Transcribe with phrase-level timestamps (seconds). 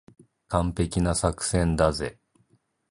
[0.47, 2.17] 完璧な作戦だぜ。